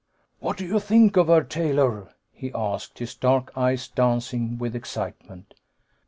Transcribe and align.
"What 0.39 0.57
do 0.57 0.65
you 0.65 0.79
think 0.79 1.15
of 1.15 1.27
her, 1.27 1.43
Taylor?" 1.43 2.09
he 2.33 2.51
asked, 2.55 2.97
his 2.97 3.13
dark 3.13 3.55
eyes 3.55 3.87
dancing 3.87 4.57
with 4.57 4.75
excitement. 4.75 5.53